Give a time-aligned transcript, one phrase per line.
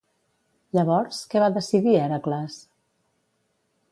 [0.77, 2.57] Llavors, que va decidir Hèracles?